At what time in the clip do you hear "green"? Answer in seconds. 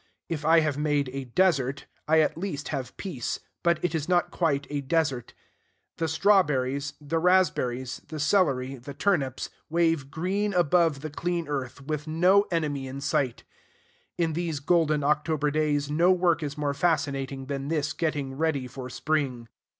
10.09-10.55